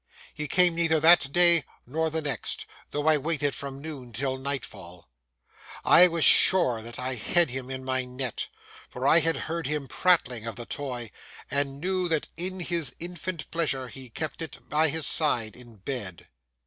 He 0.33 0.47
came 0.47 0.73
neither 0.73 0.99
that 0.99 1.31
day 1.31 1.63
nor 1.85 2.09
the 2.09 2.23
next, 2.23 2.65
though 2.89 3.05
I 3.05 3.17
waited 3.19 3.53
from 3.53 3.79
noon 3.79 4.11
till 4.13 4.39
nightfall. 4.39 5.07
I 5.85 6.07
was 6.07 6.25
sure 6.25 6.81
that 6.81 6.97
I 6.97 7.13
had 7.13 7.51
him 7.51 7.69
in 7.69 7.85
my 7.85 8.03
net, 8.03 8.47
for 8.89 9.07
I 9.07 9.19
had 9.19 9.35
heard 9.37 9.67
him 9.67 9.87
prattling 9.87 10.47
of 10.47 10.55
the 10.55 10.65
toy, 10.65 11.11
and 11.51 11.79
knew 11.79 12.09
that 12.09 12.29
in 12.35 12.61
his 12.61 12.95
infant 12.97 13.51
pleasure 13.51 13.89
he 13.89 14.09
kept 14.09 14.41
it 14.41 14.67
by 14.67 14.89
his 14.89 15.05
side 15.05 15.55
in 15.55 15.75
bed. 15.75 16.27